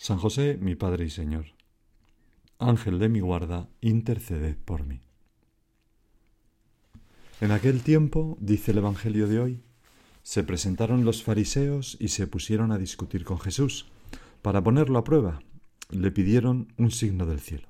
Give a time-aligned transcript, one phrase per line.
[0.00, 1.44] San José, mi Padre y Señor,
[2.58, 5.02] Ángel de mi guarda, interceded por mí.
[7.42, 9.62] En aquel tiempo, dice el Evangelio de hoy,
[10.22, 13.90] se presentaron los fariseos y se pusieron a discutir con Jesús.
[14.40, 15.42] Para ponerlo a prueba,
[15.90, 17.68] le pidieron un signo del cielo.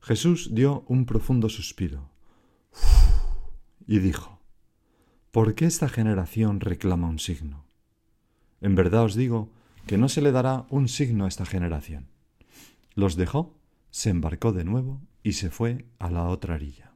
[0.00, 2.08] Jesús dio un profundo suspiro
[3.86, 4.40] y dijo,
[5.30, 7.66] ¿por qué esta generación reclama un signo?
[8.62, 9.50] En verdad os digo
[9.88, 12.08] que no se le dará un signo a esta generación.
[12.94, 13.58] Los dejó,
[13.90, 16.92] se embarcó de nuevo y se fue a la otra orilla.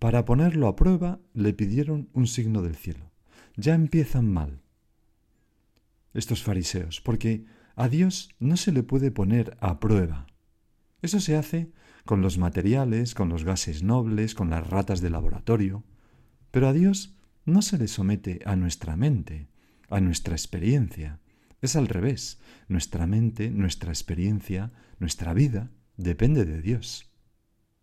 [0.00, 3.12] Para ponerlo a prueba le pidieron un signo del cielo.
[3.56, 4.60] Ya empiezan mal
[6.12, 10.26] estos fariseos, porque a Dios no se le puede poner a prueba.
[11.02, 11.72] Eso se hace
[12.04, 15.84] con los materiales, con los gases nobles, con las ratas de laboratorio,
[16.50, 17.14] pero a Dios
[17.44, 19.48] no se le somete a nuestra mente,
[19.88, 21.20] a nuestra experiencia.
[21.60, 22.38] Es al revés.
[22.68, 27.10] Nuestra mente, nuestra experiencia, nuestra vida depende de Dios.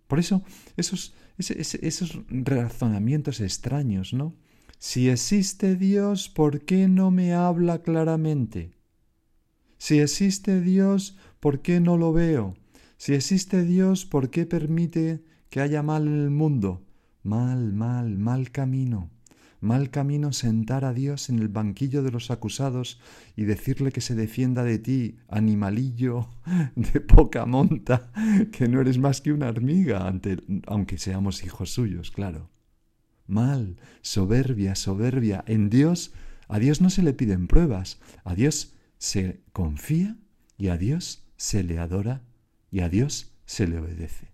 [0.08, 0.44] Por eso,
[0.78, 4.36] esos, esos razonamientos extraños, ¿no?
[4.78, 8.76] Si existe Dios, ¿por qué no me habla claramente?
[9.78, 12.56] Si existe Dios, ¿por qué no lo veo?
[12.98, 16.86] Si existe Dios, ¿por qué permite que haya mal en el mundo?
[17.24, 19.12] Mal, mal, mal camino.
[19.66, 23.00] Mal camino sentar a Dios en el banquillo de los acusados
[23.36, 26.30] y decirle que se defienda de ti, animalillo
[26.76, 28.12] de poca monta,
[28.52, 30.14] que no eres más que una hormiga,
[30.68, 32.52] aunque seamos hijos suyos, claro.
[33.26, 35.44] Mal, soberbia, soberbia.
[35.48, 36.14] En Dios,
[36.48, 40.16] a Dios no se le piden pruebas, a Dios se confía
[40.60, 42.22] y a Dios se le adora
[42.70, 44.28] y a Dios se le obedece.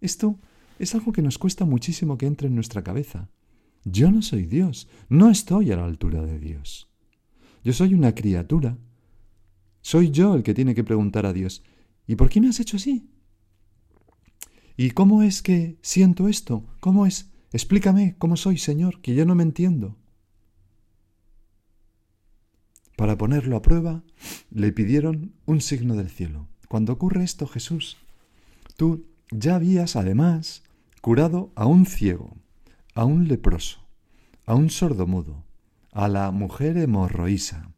[0.00, 0.40] Esto
[0.80, 3.28] es algo que nos cuesta muchísimo que entre en nuestra cabeza.
[3.90, 6.88] Yo no soy Dios, no estoy a la altura de Dios.
[7.64, 8.76] Yo soy una criatura.
[9.80, 11.62] Soy yo el que tiene que preguntar a Dios,
[12.06, 13.08] ¿y por qué me has hecho así?
[14.76, 16.64] ¿Y cómo es que siento esto?
[16.80, 17.30] ¿Cómo es?
[17.52, 19.96] Explícame cómo soy, Señor, que yo no me entiendo.
[22.96, 24.04] Para ponerlo a prueba,
[24.50, 26.48] le pidieron un signo del cielo.
[26.68, 27.96] Cuando ocurre esto, Jesús,
[28.76, 30.62] tú ya habías además
[31.00, 32.36] curado a un ciego
[32.98, 33.78] a un leproso,
[34.44, 35.44] a un sordomudo,
[35.92, 37.70] a la mujer hemorroísa,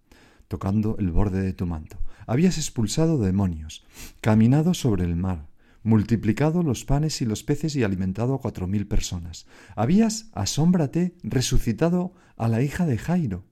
[0.48, 1.98] tocando el borde de tu manto.
[2.26, 3.84] Habías expulsado demonios,
[4.22, 5.50] caminado sobre el mar,
[5.82, 9.44] multiplicado los panes y los peces y alimentado a cuatro mil personas.
[9.76, 13.44] Habías, asómbrate, resucitado a la hija de Jairo.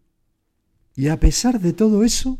[0.97, 2.39] Y a pesar de todo eso,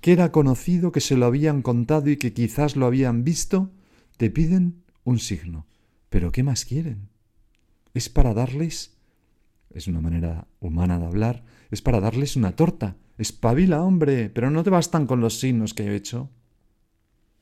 [0.00, 3.70] que era conocido, que se lo habían contado y que quizás lo habían visto,
[4.16, 5.66] te piden un signo.
[6.08, 7.11] ¿Pero qué más quieren?
[7.94, 8.96] Es para darles,
[9.70, 12.96] es una manera humana de hablar, es para darles una torta.
[13.18, 16.30] Espabila, hombre, pero no te bastan con los signos que he hecho.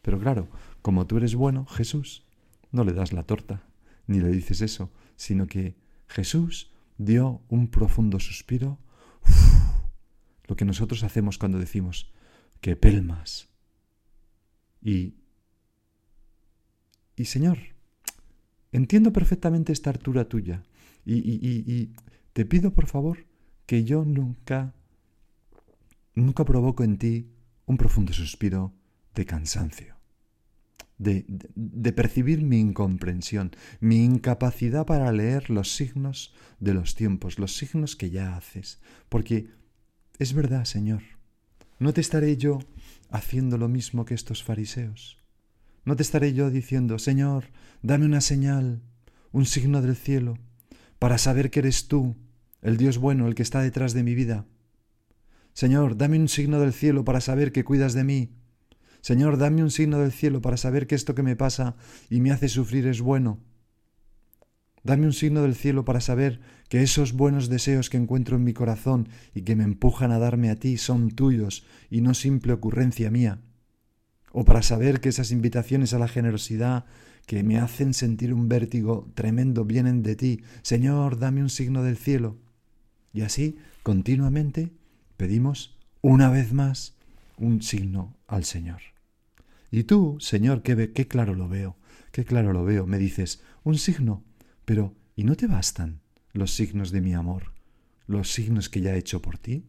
[0.03, 0.49] Pero claro,
[0.83, 2.25] como tú eres bueno, Jesús,
[2.73, 3.65] no le das la torta,
[4.07, 5.77] ni le dices eso, sino que
[6.09, 8.79] Jesús dio un profundo suspiro,
[10.47, 12.13] lo que nosotros hacemos cuando decimos
[12.61, 13.49] que pelmas.
[14.83, 15.15] Y,
[17.17, 17.59] y Señor,
[18.73, 20.63] Entiendo perfectamente esta altura tuya
[21.05, 21.93] y, y,
[22.33, 23.27] te pido por favor
[23.67, 24.75] que yo nunca,
[26.15, 27.31] nunca provoco en ti
[27.67, 28.73] un profundo suspiro
[29.15, 29.97] de cansancio,
[30.99, 33.51] de, de, percibir mi incomprensión,
[33.81, 38.81] mi incapacidad para leer los signos de los tiempos, los signos que ya haces.
[39.09, 39.51] Porque
[40.19, 41.03] es verdad, Señor,
[41.81, 42.61] ¿no te estaré yo
[43.11, 45.20] haciendo lo mismo que estos fariseos?
[45.85, 47.45] No te estaré yo diciendo, Señor,
[47.83, 48.83] dame una señal,
[49.33, 50.39] un signo del cielo,
[50.99, 52.17] para saber que eres tú,
[52.63, 54.47] el Dios bueno, el que está detrás de mi vida.
[55.53, 58.31] Señor, dame un signo del cielo para saber que cuidas de mí.
[59.01, 61.77] Señor, dame un signo del cielo para saber que esto que me pasa
[62.11, 63.41] y me hace sufrir es bueno.
[64.83, 68.53] Dame un signo del cielo para saber que esos buenos deseos que encuentro en mi
[68.53, 73.11] corazón y que me empujan a darme a ti son tuyos y no simple ocurrencia
[73.11, 73.41] mía.
[74.33, 76.85] O para saber que esas invitaciones a la generosidad
[77.27, 80.43] que me hacen sentir un vértigo tremendo vienen de ti.
[80.63, 82.39] Señor, dame un signo del cielo.
[83.13, 84.71] Y así, continuamente,
[85.17, 86.97] pedimos una vez más
[87.37, 88.81] un signo al Señor.
[89.71, 91.77] Y tú, Señor, qué, qué claro lo veo,
[92.13, 94.25] qué claro lo veo, me dices, un signo,
[94.65, 96.01] pero ¿y no te bastan
[96.33, 97.53] los signos de mi amor,
[98.07, 99.67] los signos que ya he hecho por ti?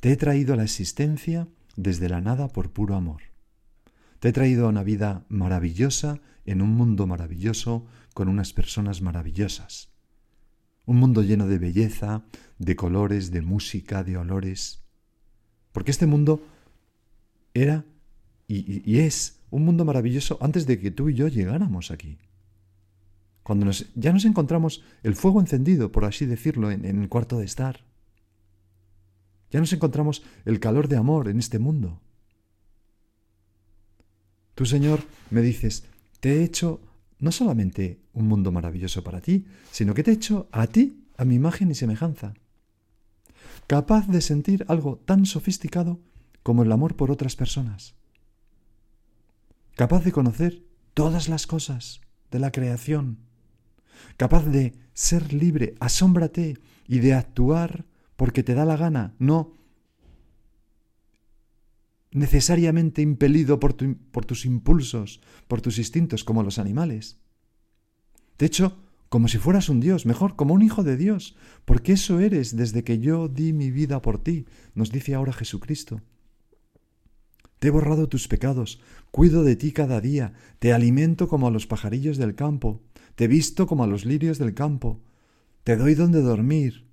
[0.00, 3.31] Te he traído a la existencia desde la nada por puro amor.
[4.22, 9.90] Te he traído a una vida maravillosa en un mundo maravilloso con unas personas maravillosas.
[10.86, 12.22] Un mundo lleno de belleza,
[12.56, 14.84] de colores, de música, de olores.
[15.72, 16.40] Porque este mundo
[17.52, 17.84] era
[18.46, 22.18] y, es un mundo maravilloso antes de que tú y yo llegáramos aquí.
[23.42, 27.44] Cuando ya nos encontramos el fuego encendido, por así decirlo, en, en el cuarto de
[27.44, 27.80] estar.
[29.50, 32.00] Ya nos encontramos el calor de amor en este mundo.
[34.62, 35.82] Tú, Señor, me dices,
[36.20, 36.80] te he hecho
[37.18, 41.24] no solamente un mundo maravilloso para ti, sino que te he hecho a ti, a
[41.24, 42.34] mi imagen y semejanza.
[43.66, 45.98] Capaz de sentir algo tan sofisticado
[46.44, 47.96] como el amor por otras personas.
[49.74, 50.62] Capaz de conocer
[50.94, 52.00] todas las cosas
[52.30, 53.18] de la creación.
[54.16, 59.54] Capaz de ser libre, asómbrate, y de actuar porque te da la gana, no
[62.12, 67.18] necesariamente impelido por, tus impulsos, por tus instintos, como los animales.
[68.38, 68.76] De hecho,
[69.08, 72.84] como si fueras un Dios, mejor como un hijo de Dios, porque eso eres desde
[72.84, 76.02] que yo di mi vida por ti, nos dice ahora Jesucristo.
[77.58, 78.80] Te he borrado tus pecados,
[79.10, 82.82] cuido de ti cada día, te alimento como a los pajarillos del campo,
[83.14, 85.00] te visto como a los lirios del campo,
[85.62, 86.86] te doy donde dormir,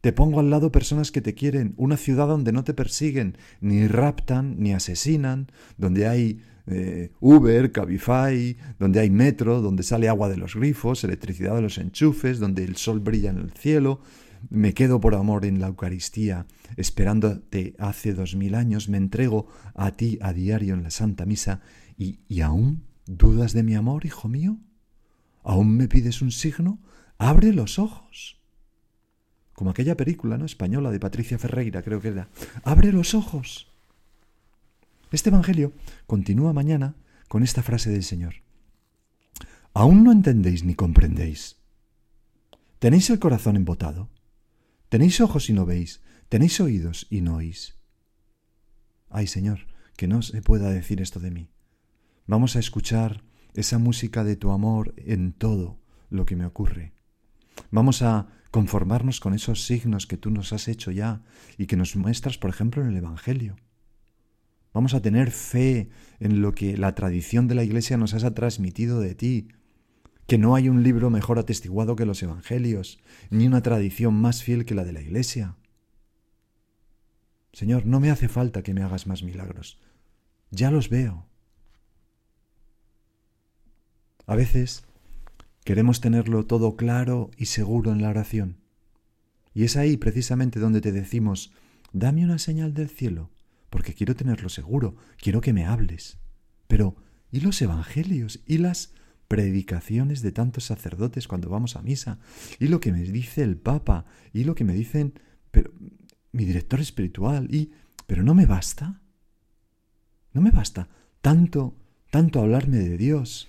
[0.00, 3.86] te pongo al lado personas que te quieren, una ciudad donde no te persiguen, ni
[3.86, 10.36] raptan, ni asesinan, donde hay eh, Uber, Cabify, donde hay metro, donde sale agua de
[10.36, 14.00] los grifos, electricidad de los enchufes, donde el sol brilla en el cielo,
[14.48, 19.90] me quedo por amor en la Eucaristía, esperándote hace dos mil años, me entrego a
[19.90, 21.60] ti a diario en la Santa Misa,
[21.98, 24.56] y, y aún dudas de mi amor, hijo mío.
[25.42, 26.80] ¿Aún me pides un signo?
[27.18, 28.39] Abre los ojos.
[29.60, 30.46] Como aquella película ¿no?
[30.46, 32.30] española de Patricia Ferreira, creo que era.
[32.62, 33.70] Abre los ojos.
[35.12, 35.74] Este Evangelio
[36.06, 36.94] continúa mañana
[37.28, 38.36] con esta frase del Señor.
[39.74, 41.56] ¿Aún no entendéis ni comprendéis?
[42.78, 44.08] ¿Tenéis el corazón embotado?
[44.88, 47.74] Tenéis ojos y no veis, tenéis oídos y no oís.
[49.10, 49.66] Ay Señor,
[49.98, 51.50] que no se pueda decir esto de mí.
[52.26, 55.76] Vamos a escuchar esa música de tu amor en todo
[56.08, 56.94] lo que me ocurre.
[57.70, 61.22] Vamos a conformarnos con esos signos que tú nos has hecho ya
[61.56, 63.56] y que nos muestras, por ejemplo, en el Evangelio.
[64.72, 69.00] Vamos a tener fe en lo que la tradición de la Iglesia nos ha transmitido
[69.00, 69.48] de ti,
[70.26, 73.00] que no hay un libro mejor atestiguado que los Evangelios,
[73.30, 75.56] ni una tradición más fiel que la de la Iglesia.
[77.52, 79.80] Señor, no me hace falta que me hagas más milagros.
[80.50, 81.26] Ya los veo.
[84.26, 84.84] A veces
[85.64, 88.58] queremos tenerlo todo claro y seguro en la oración.
[89.52, 91.52] Y es ahí precisamente donde te decimos,
[91.92, 93.30] dame una señal del cielo,
[93.68, 96.18] porque quiero tenerlo seguro, quiero que me hables.
[96.68, 96.96] Pero,
[97.30, 98.40] ¿y los evangelios?
[98.46, 98.92] ¿Y las
[99.28, 102.18] predicaciones de tantos sacerdotes cuando vamos a misa,
[102.58, 105.14] y lo que me dice el Papa, y lo que me dicen
[105.50, 105.72] pero,
[106.32, 107.72] mi director espiritual, y...
[108.06, 109.00] Pero no me basta.
[110.32, 110.88] No me basta
[111.20, 111.76] tanto,
[112.10, 113.48] tanto hablarme de Dios.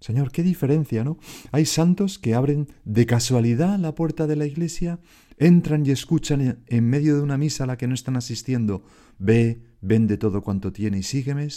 [0.00, 1.18] Señor, qué diferencia, ¿no?
[1.52, 4.98] Hay santos que abren de casualidad la puerta de la iglesia,
[5.36, 8.82] entran y escuchan en medio de una misa a la que no están asistiendo,
[9.18, 11.48] ve, vende todo cuanto tiene y sígueme,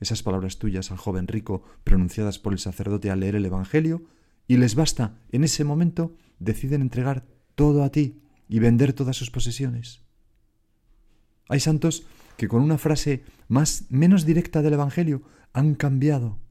[0.00, 4.04] esas palabras tuyas al joven rico pronunciadas por el sacerdote al leer el Evangelio,
[4.48, 7.24] y les basta, en ese momento deciden entregar
[7.54, 10.02] todo a ti y vender todas sus posesiones.
[11.48, 15.22] Hay santos que con una frase más menos directa del Evangelio
[15.52, 16.43] han cambiado.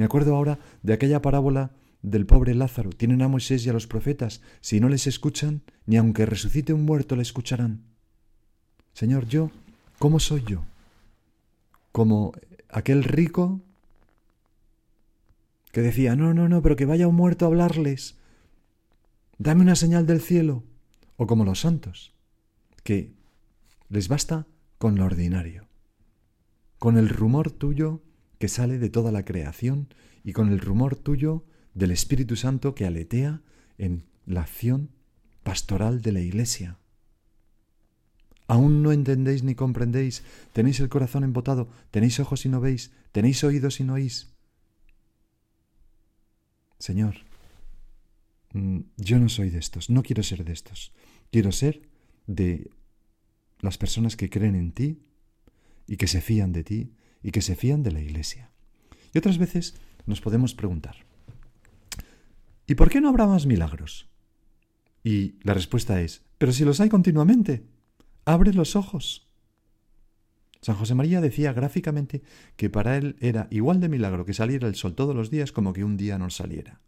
[0.00, 2.88] Me acuerdo ahora de aquella parábola del pobre Lázaro.
[2.88, 4.40] Tienen a Moisés y a los profetas.
[4.62, 7.82] Si no les escuchan, ni aunque resucite un muerto le escucharán.
[8.94, 9.50] Señor, yo,
[9.98, 10.64] ¿cómo soy yo?
[11.92, 12.32] como
[12.70, 13.60] aquel rico
[15.70, 18.16] que decía, no, no, no, pero que vaya un muerto a hablarles.
[19.36, 20.64] Dame una señal del cielo.
[21.18, 22.14] o como los santos,
[22.84, 23.12] que
[23.90, 24.46] les basta
[24.78, 25.68] con lo ordinario,
[26.78, 28.00] con el rumor tuyo
[28.40, 29.92] que sale de toda la creación
[30.24, 31.44] y con el rumor tuyo
[31.74, 33.42] del Espíritu Santo que aletea
[33.76, 34.88] en la acción
[35.42, 36.78] pastoral de la Iglesia.
[38.46, 43.44] Aún no entendéis ni comprendéis, tenéis el corazón embotado, tenéis ojos y no veis, tenéis
[43.44, 44.32] oídos y no oís.
[46.78, 47.16] Señor,
[48.54, 50.92] mm, yo no soy de estos, no quiero ser de estos,
[51.30, 51.82] quiero ser
[52.26, 52.70] de
[53.60, 55.02] las personas que creen en ti
[55.86, 58.50] y que se fían de ti y que se fían de la Iglesia.
[59.12, 59.74] Y otras veces
[60.06, 60.96] nos podemos preguntar,
[62.66, 64.08] ¿y por qué no habrá más milagros?
[65.02, 67.66] Y la respuesta es, pero si los hay continuamente,
[68.24, 69.28] abre los ojos.
[70.60, 72.22] San José María decía gráficamente
[72.56, 75.72] que para él era igual de milagro que saliera el sol todos los días como
[75.72, 76.80] que un día no saliera.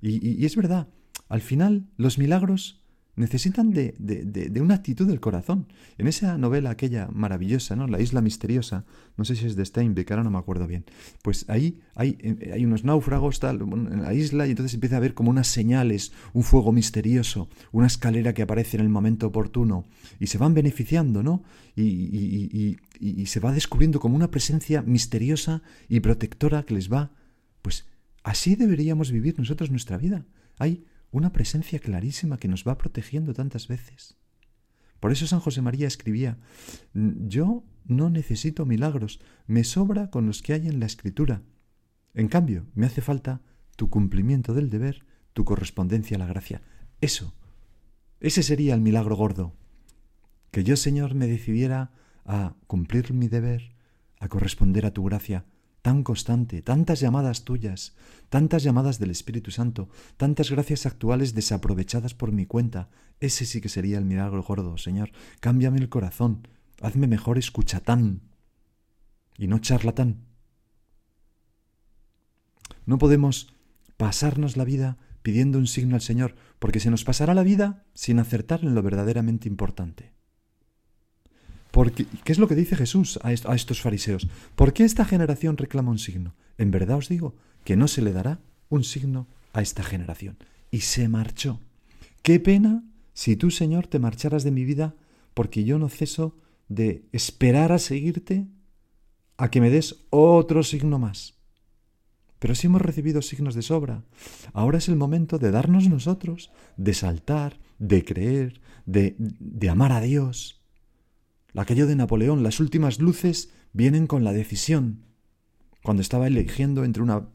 [0.00, 0.88] Y, y es verdad,
[1.28, 2.82] al final los milagros
[3.16, 5.66] necesitan de, de, una actitud del corazón.
[5.96, 7.86] En esa novela aquella maravillosa, ¿no?
[7.86, 8.84] La isla misteriosa,
[9.16, 10.84] no sé si es de Steinbeck, ahora no me acuerdo bien,
[11.22, 15.00] pues ahí hay, eh, hay unos náufragos tal, en la isla y entonces empieza a
[15.00, 19.86] ver como unas señales, un fuego misterioso, una escalera que aparece en el momento oportuno
[20.20, 21.42] y se van beneficiando, ¿no?
[21.74, 26.92] Y, y, y, y se va descubriendo como una presencia misteriosa y protectora que les
[26.92, 27.12] va,
[27.62, 27.86] pues
[28.22, 30.26] así deberíamos vivir nosotros nuestra vida.
[30.58, 34.16] Hay una presencia clarísima que nos va protegiendo tantas veces.
[35.00, 36.38] Por eso San José María escribía,
[36.94, 41.42] yo no necesito milagros, me sobra con los que hay en la escritura.
[42.14, 43.42] En cambio, me hace falta
[43.76, 46.62] tu cumplimiento del deber, tu correspondencia a la gracia.
[47.00, 47.34] Eso,
[48.20, 49.54] ese sería el milagro gordo.
[50.50, 51.92] Que yo, Señor, me decidiera
[52.24, 53.76] a cumplir mi deber,
[54.18, 55.44] a corresponder a tu gracia,
[55.86, 57.94] tan constante, tantas llamadas tuyas,
[58.28, 62.88] tantas llamadas del Espíritu Santo, tantas gracias actuales desaprovechadas por mi cuenta.
[63.20, 65.12] Ese sí que sería el milagro gordo, Señor.
[65.38, 66.48] Cámbiame el corazón,
[66.82, 68.22] hazme mejor escuchatán
[69.38, 70.24] y no charlatán.
[72.84, 73.54] No podemos
[73.96, 78.18] pasarnos la vida pidiendo un signo al Señor, porque se nos pasará la vida sin
[78.18, 80.15] acertar en lo verdaderamente importante.
[81.84, 84.28] ¿Qué es lo que dice Jesús a, estos fariseos?
[84.54, 86.34] ¿Por qué esta generación reclama un signo?
[86.56, 88.40] En verdad os digo que no se le dará
[88.70, 90.38] un signo a esta generación.
[90.70, 91.60] Y se marchó.
[92.22, 94.94] Qué pena si tú, Señor, te marcharas de mi vida
[95.34, 98.46] porque yo no ceso de esperar a seguirte
[99.36, 101.34] a que me des otro signo más.
[102.38, 104.02] Pero si hemos recibido signos de sobra,
[104.54, 110.00] ahora es el momento de darnos nosotros, de saltar, de creer, de, de amar a
[110.00, 110.56] Dios,
[111.56, 115.04] Aquello de Napoleón, las últimas luces vienen con la decisión.
[115.82, 117.28] Cuando estaba eligiendo entre, una,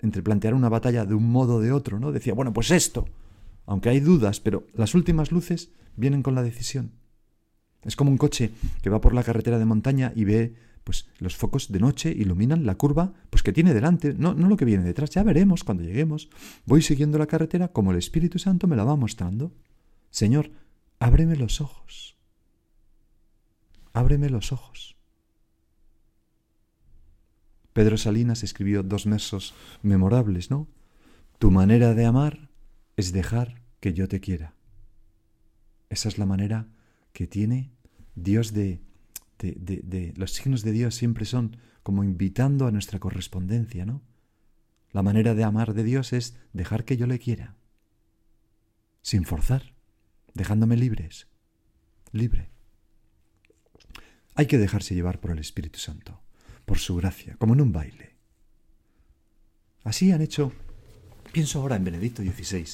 [0.00, 2.10] entre plantear una batalla de un modo o de otro, ¿no?
[2.10, 3.06] Decía, bueno, pues esto.
[3.66, 6.92] Aunque hay dudas, pero las últimas luces vienen con la decisión.
[7.84, 8.50] Es como un coche
[8.82, 12.66] que va por la carretera de montaña y ve pues los focos de noche iluminan
[12.66, 15.84] la curva pues que tiene delante, no, no lo que viene detrás, ya veremos cuando
[15.84, 16.28] lleguemos.
[16.66, 19.52] Voy siguiendo la carretera como el Espíritu Santo me la va mostrando.
[20.10, 20.50] Señor,
[20.98, 22.19] ábreme los ojos
[23.92, 24.96] ábreme los ojos.
[27.72, 30.68] Pedro Salinas escribió dos versos memorables, ¿no?
[31.38, 32.50] Tu manera de amar
[32.96, 34.54] es dejar que yo te quiera.
[35.88, 36.68] Esa es la manera
[37.12, 37.70] que tiene
[38.14, 38.80] Dios de,
[39.38, 44.02] de, de, Los signos de Dios siempre son como invitando a nuestra correspondencia, ¿no?
[44.92, 47.56] La manera de amar de Dios es dejar que yo le quiera,
[49.02, 49.74] sin forzar,
[50.34, 51.28] dejándome libres,
[52.12, 52.50] libre.
[54.40, 56.18] Hay que dejarse llevar por el Espíritu Santo,
[56.64, 58.16] por su gracia, como en un baile.
[59.84, 60.50] Así han hecho,
[61.30, 62.64] pienso ahora en Benedicto XVI,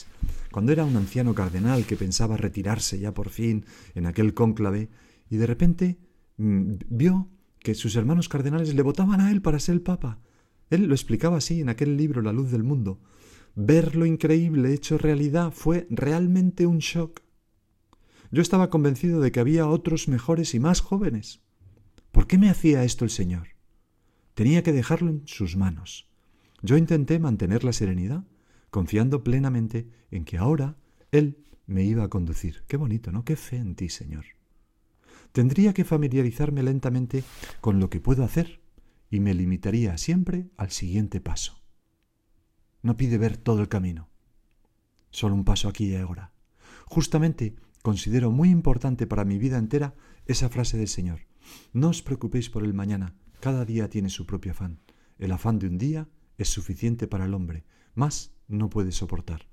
[0.53, 3.65] cuando era un anciano cardenal que pensaba retirarse ya por fin
[3.97, 4.91] en aquel cónclave,
[5.29, 5.99] y de repente
[6.37, 10.21] mm, vio que sus hermanos cardenales le votaban a él para ser el Papa.
[10.71, 13.01] Él lo explicaba así en aquel libro La luz del mundo.
[13.57, 17.23] Ver lo increíble hecho realidad fue realmente un shock.
[18.31, 21.45] Yo estaba convencido de que había otros mejores y más jóvenes.
[22.27, 23.51] ¿Por qué me hacía esto el Señor?
[24.35, 26.09] Tenía que dejarlo en sus manos.
[26.61, 28.25] Yo intenté mantener la serenidad,
[28.71, 30.77] confiando plenamente en que ahora
[31.13, 32.65] Él me iba a conducir.
[32.67, 33.25] Qué bonito, ¿no?
[33.25, 34.25] Qué fe en ti, Señor.
[35.31, 37.23] Tendría que familiarizarme lentamente
[37.61, 38.61] con lo que puedo hacer
[39.09, 41.63] y me limitaría siempre al siguiente paso.
[42.83, 44.09] No pide ver todo el camino,
[45.11, 46.33] solo un paso aquí y ahora.
[46.87, 49.95] Justamente considero muy importante para mi vida entera
[50.27, 51.21] esa frase del Señor.
[51.73, 54.81] No os preocupéis por el mañana, cada día tiene su propio afán.
[55.19, 59.49] El afán de un día es suficiente para el hombre, más no puede soportar.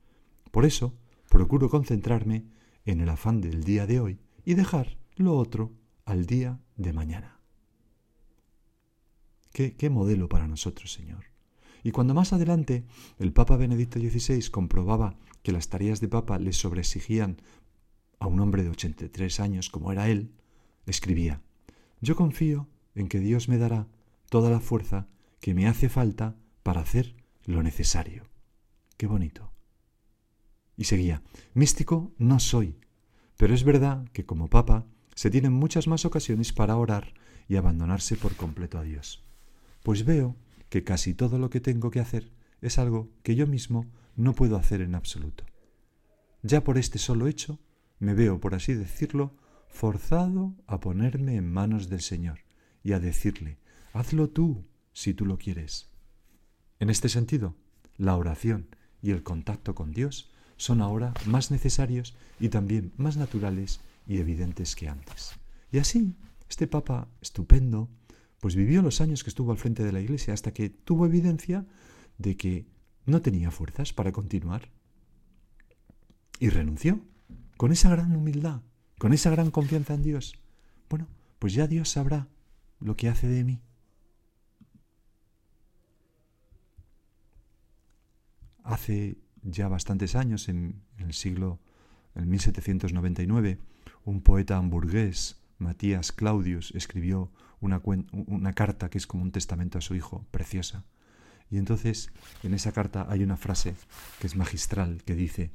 [0.52, 0.98] Por eso,
[1.30, 2.46] procuro concentrarme
[2.86, 5.74] en el afán del día de hoy y dejar lo otro
[6.06, 7.40] al día de mañana.
[9.52, 11.26] ¿Qué, modelo para nosotros, Señor?
[11.84, 12.86] Y cuando más adelante
[13.20, 17.38] el Papa Benedicto XVI comprobaba que las tareas de Papa le sobreexigían
[18.20, 20.32] a un hombre de 83 años como era él,
[20.88, 21.42] escribía,
[22.04, 23.88] Yo confío en que Dios me dará
[24.30, 25.08] toda la fuerza
[25.40, 28.26] que me hace falta para hacer lo necesario.
[28.98, 29.54] Qué bonito.
[30.76, 32.78] Y seguía, místico no soy,
[33.38, 37.14] pero es verdad que como Papa se tienen muchas más ocasiones para orar
[37.48, 39.24] y abandonarse por completo a Dios.
[39.82, 40.36] Pues veo
[40.68, 43.86] que casi todo lo que tengo que hacer es algo que yo mismo
[44.18, 45.46] no puedo hacer en absoluto.
[46.42, 47.62] Ya por este solo hecho
[48.00, 49.38] me veo, por así decirlo,
[49.74, 52.40] forzado a ponerme en manos del Señor
[52.84, 53.58] y a decirle,
[53.92, 55.90] hazlo tú si tú lo quieres.
[56.80, 57.56] En este sentido,
[57.98, 58.68] la oración
[59.02, 64.76] y el contacto con Dios son ahora más necesarios y también más naturales y evidentes
[64.76, 65.34] que antes.
[65.72, 66.16] Y así,
[66.48, 67.90] este Papa estupendo,
[68.40, 71.66] pues vivió los años que estuvo al frente de la Iglesia hasta que tuvo evidencia
[72.20, 72.68] de que
[73.06, 74.70] no tenía fuerzas para continuar.
[76.40, 77.02] Y renunció,
[77.58, 78.62] con esa gran humildad,
[78.98, 80.34] con esa gran confianza en Dios.
[80.90, 81.08] Bueno,
[81.40, 82.28] pues ya Dios sabrá
[82.80, 83.62] lo que hace de mí.
[88.64, 91.60] Hace ya bastantes años, en, el siglo
[92.16, 93.60] en 1799,
[94.06, 97.82] un poeta hamburgués, Matías Claudius, escribió una,
[98.12, 100.86] una carta que es como un testamento a su hijo, preciosa.
[101.50, 103.76] Y entonces en esa carta hay una frase
[104.20, 105.52] que es magistral, que dice,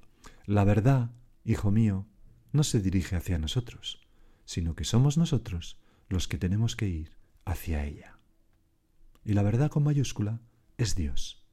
[0.47, 1.11] La verdad,
[1.45, 2.07] hijo mío,
[2.53, 4.01] no se dirige hacia nosotros,
[4.45, 5.79] sino que somos nosotros
[6.09, 8.19] los que tenemos que ir hacia ella.
[9.25, 10.41] Y la verdad con mayúscula
[10.77, 11.45] es Dios.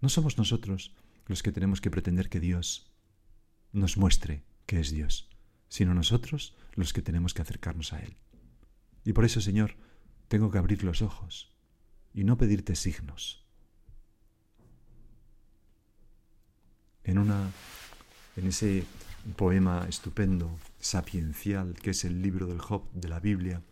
[0.00, 0.94] No somos nosotros
[1.26, 2.92] los que tenemos que pretender que Dios
[3.72, 5.28] nos muestre que es Dios,
[5.68, 8.16] sino nosotros los que tenemos que acercarnos a Él.
[9.04, 9.76] Y por eso, Señor,
[10.28, 11.52] tengo que abrir los ojos
[12.14, 13.44] y no pedirte signos.
[17.04, 17.50] En una
[18.36, 18.84] en ese
[19.34, 23.62] poema estupendo, sapiencial, que es el libro del Job de la Biblia,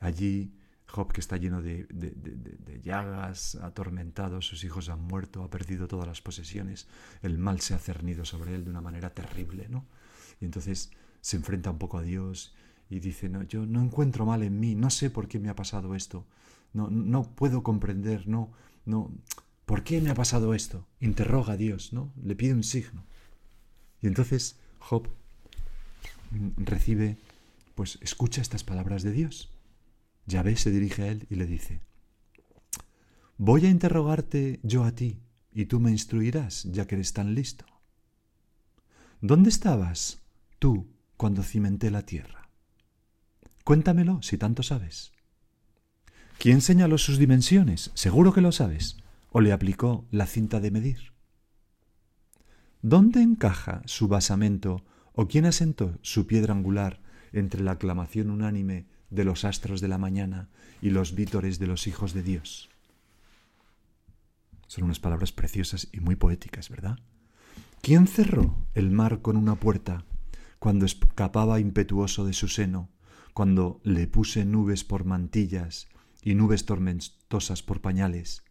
[0.00, 0.52] allí
[0.86, 6.06] Job que está lleno de, de, llagas, atormentado, sus hijos han muerto, ha perdido todas
[6.06, 6.86] las posesiones,
[7.22, 9.84] el mal se ha cernido sobre él de una manera terrible, ¿no?
[10.40, 12.54] Y entonces se enfrenta un poco a Dios
[12.88, 15.56] y dice, no, yo no encuentro mal en mí, no sé por qué me ha
[15.56, 16.24] pasado esto,
[16.72, 18.52] no, no puedo comprender, no,
[18.84, 19.10] no,
[19.64, 20.86] ¿por qué me ha pasado esto?
[21.00, 22.12] Interroga a Dios, ¿no?
[22.22, 23.04] Le pide un signo.
[24.00, 25.08] Y entonces Job
[26.56, 27.16] recibe,
[27.74, 29.50] pues escucha estas palabras de Dios
[30.26, 31.80] Yahvé se dirige a él y le dice,
[33.38, 35.20] Voy a interrogarte yo a ti,
[35.52, 37.64] y tú me instruirás, ya que eres tan listo.
[39.20, 40.18] ¿Dónde estabas
[40.58, 42.48] tú cuando cimenté la tierra?
[43.64, 45.12] Cuéntamelo, si tanto sabes.
[46.38, 47.90] ¿Quién señaló sus dimensiones?
[47.94, 48.96] Seguro que lo sabes.
[49.30, 51.15] ¿O le aplicó la cinta de medir?
[52.88, 59.24] ¿Dónde encaja su basamento o quién asentó su piedra angular entre la aclamación unánime de
[59.24, 62.68] los astros de la mañana y los vítores de los hijos de Dios.
[64.68, 67.00] Son unas palabras preciosas y muy poéticas, ¿verdad?
[67.82, 70.04] ¿Quién cerró el mar con una puerta
[70.60, 72.88] cuando escapaba impetuoso de su seno,
[73.34, 75.88] cuando le puse nubes por mantillas
[76.22, 78.44] y nubes tormentosas por pañales,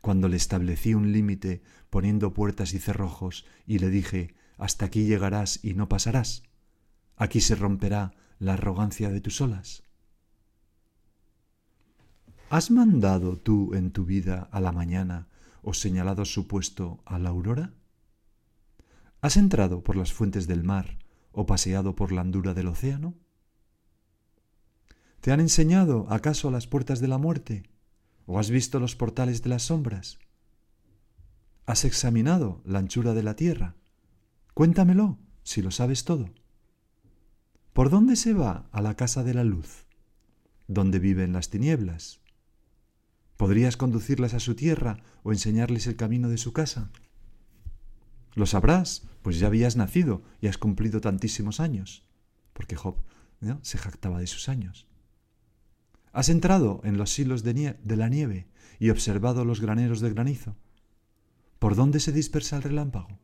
[0.00, 5.64] cuando le establecí un límite poniendo puertas y cerrojos y le dije, hasta aquí llegarás
[5.64, 6.42] y no pasarás?
[7.16, 9.82] Aquí se romperá la arrogancia de tus olas.
[12.50, 15.28] ¿Has mandado tú en tu vida a la mañana
[15.62, 17.74] o señalado su puesto a la aurora?
[19.20, 20.98] ¿Has entrado por las fuentes del mar
[21.32, 23.14] o paseado por la andura del océano?
[25.20, 27.64] ¿Te han enseñado acaso las puertas de la muerte?
[28.30, 30.18] ¿O has visto los portales de las sombras?
[31.64, 33.74] ¿Has examinado la anchura de la tierra?
[34.52, 36.28] Cuéntamelo, si lo sabes todo.
[37.72, 39.86] ¿Por dónde se va a la casa de la luz?
[40.66, 42.20] ¿Dónde viven las tinieblas?
[43.38, 46.90] ¿Podrías conducirlas a su tierra o enseñarles el camino de su casa?
[48.34, 52.04] Lo sabrás, pues ya habías nacido y has cumplido tantísimos años,
[52.52, 52.96] porque Job
[53.62, 54.86] se jactaba de sus años.
[56.18, 58.48] Has entrado en los silos de, la nieve
[58.80, 60.56] y observado los graneros de granizo.
[61.60, 63.20] ¿Por dónde se dispersa el relámpago?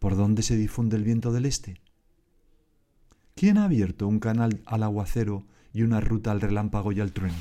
[0.00, 1.80] ¿Por dónde se difunde el viento del este?
[3.36, 7.38] ¿Quién ha abierto un canal al aguacero y una ruta al relámpago y al trueno?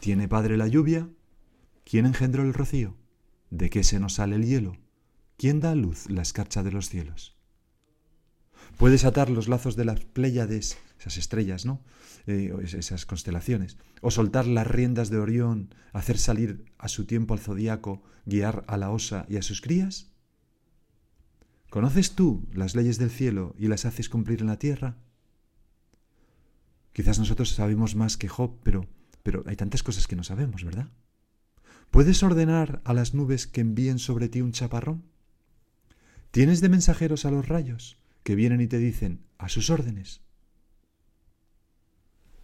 [0.00, 1.10] ¿Tiene padre la lluvia?
[1.84, 2.96] ¿Quién engendró el rocío?
[3.50, 4.78] ¿De qué se nos sale el hielo?
[5.36, 7.36] ¿Quién da a luz la escarcha de los cielos?
[8.78, 11.82] Puedes atar los lazos de las Pléyades, esas estrellas, ¿no?
[12.28, 13.76] Eh, esas constelaciones.
[14.00, 18.76] O soltar las riendas de Orión, hacer salir a su tiempo al zodiaco, guiar a
[18.76, 20.12] la osa y a sus crías.
[21.70, 24.96] ¿Conoces tú las leyes del cielo y las haces cumplir en la tierra?
[26.92, 28.86] Quizás nosotros sabemos más que Job, pero,
[29.24, 30.88] pero hay tantas cosas que no sabemos, ¿verdad?
[31.90, 35.04] ¿Puedes ordenar a las nubes que envíen sobre ti un chaparrón?
[36.30, 40.22] ¿Tienes de mensajeros a los rayos que vienen y te dicen a sus órdenes?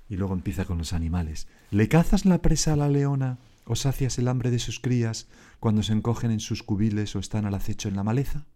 [0.09, 1.49] Y luego empieza con los animales.
[1.71, 5.29] ¿Le cazas la presa a la leona o sacias el hambre de sus crías
[5.61, 8.47] cuando se encogen en sus cubiles o están al acecho en la maleza?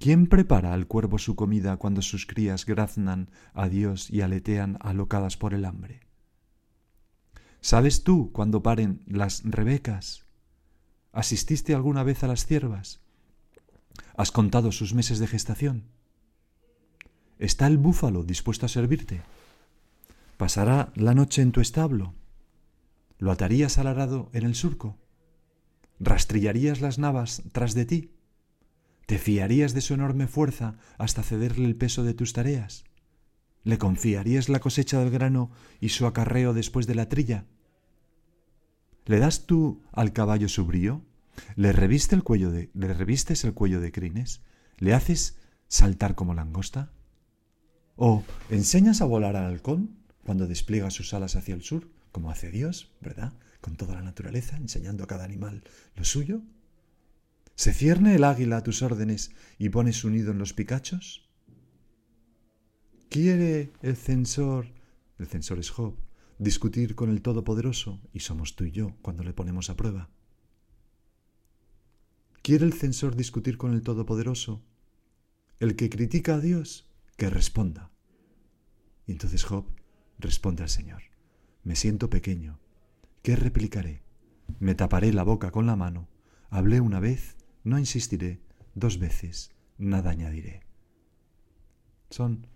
[0.00, 5.36] ¿Quién prepara al cuervo su comida cuando sus crías graznan a Dios y aletean alocadas
[5.36, 6.00] por el hambre?
[7.60, 10.26] ¿Sabes tú cuándo paren las rebecas?
[11.12, 13.00] ¿Asististe alguna vez a las ciervas?
[14.16, 15.84] ¿Has contado sus meses de gestación?
[17.38, 19.22] ¿Está el búfalo dispuesto a servirte?
[20.42, 22.16] ¿Pasará la noche en tu establo?
[23.18, 24.98] ¿Lo atarías al arado en el surco?
[26.00, 28.10] ¿Rastrillarías las navas tras de ti?
[29.06, 32.82] ¿Te fiarías de su enorme fuerza hasta cederle el peso de tus tareas?
[33.62, 37.46] ¿Le confiarías la cosecha del grano y su acarreo después de la trilla?
[39.04, 41.02] ¿Le das tú al caballo su brío?
[41.54, 44.42] ¿Le, reviste el cuello de, ¿Le revistes el cuello de crines?
[44.78, 46.90] ¿Le haces saltar como langosta?
[47.94, 52.50] ¿O enseñas a volar al halcón cuando despliega sus alas hacia el sur, como hace
[52.50, 53.32] Dios, ¿verdad?
[53.60, 55.64] Con toda la naturaleza, enseñando a cada animal
[55.96, 56.42] lo suyo.
[57.54, 61.28] ¿Se cierne el águila a tus órdenes y pone su nido en los picachos?
[63.08, 64.72] ¿Quiere el censor,
[65.18, 65.96] el censor es Job,
[66.38, 70.08] discutir con el Todopoderoso, y somos tú y yo cuando le ponemos a prueba?
[72.42, 74.62] ¿Quiere el censor discutir con el Todopoderoso?
[75.60, 77.90] El que critica a Dios, que responda.
[79.06, 79.66] Y entonces Job
[80.22, 81.02] responde al Señor,
[81.64, 82.58] me siento pequeño,
[83.22, 84.02] ¿qué replicaré?
[84.58, 86.08] Me taparé la boca con la mano,
[86.50, 88.40] hablé una vez no insistiré
[88.74, 90.62] dos veces, nada añadiré.
[92.10, 92.46] Son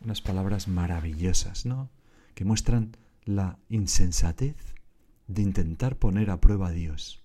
[0.00, 1.90] unas palabras maravillosas, ¿no?
[2.34, 4.56] Que muestran la insensatez
[5.26, 7.24] de intentar poner a prueba a Dios.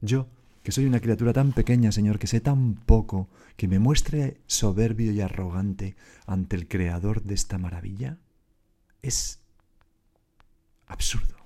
[0.00, 0.28] Yo,
[0.62, 5.12] que soy una criatura tan pequeña, Señor, que sé tan poco, que me muestre soberbio
[5.12, 8.18] y arrogante ante el Creador de esta maravilla,
[9.02, 9.40] es
[10.86, 11.36] absurdo.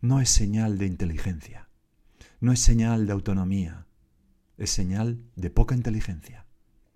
[0.00, 1.66] No es señal de inteligencia
[2.40, 3.86] no es señal de autonomía,
[4.58, 6.46] es señal de poca inteligencia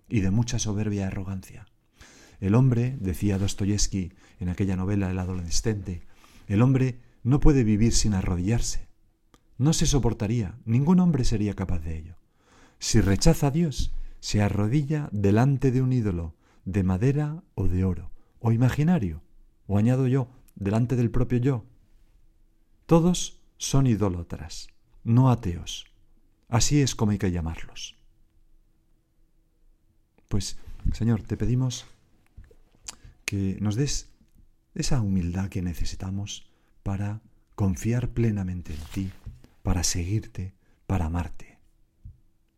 [0.07, 1.67] y de mucha soberbia y arrogancia.
[2.39, 6.03] El hombre, decía Dostoyevsky en aquella novela El adolescente,
[6.47, 8.87] el hombre no puede vivir sin arrodillarse.
[9.57, 12.15] No se soportaría, ningún hombre sería capaz de ello.
[12.79, 18.11] Si rechaza a Dios, se arrodilla delante de un ídolo, de madera o de oro,
[18.41, 19.21] o imaginario,
[19.67, 21.65] o añado yo, delante del propio yo.
[22.85, 24.67] Todos son idólatras
[25.03, 25.85] no ateos.
[26.47, 27.95] Así es como hay que llamarlos.
[30.27, 30.57] Pues,
[30.93, 31.85] Señor, te pedimos
[33.25, 34.09] que nos des
[34.75, 36.49] esa humildad que necesitamos
[36.83, 37.21] para
[37.55, 39.11] confiar plenamente en ti,
[39.63, 40.53] para seguirte,
[40.87, 41.59] para amarte.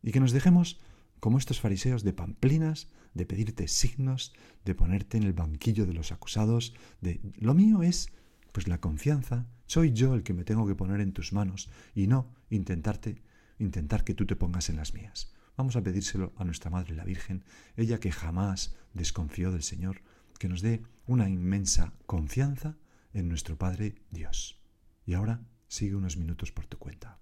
[0.02, 0.80] Y que nos dejemos,
[1.20, 4.34] como estos fariseos, de pamplinas, de pedirte signos,
[4.66, 8.10] de ponerte en el banquillo de los acusados, de lo mío es
[8.52, 12.08] pues la confianza, soy yo el que me tengo que poner en tus manos y
[12.08, 13.24] no intentarte,
[13.58, 15.34] intentar que tú te pongas en las mías.
[15.58, 17.44] Vamos a pedírselo a nuestra Madre la Virgen,
[17.76, 20.02] ella que jamás desconfió del Señor,
[20.40, 22.78] que nos dé una inmensa confianza
[23.14, 24.60] en nuestro Padre Dios.
[25.06, 27.20] Y ahora sigue unos minutos por tu cuenta.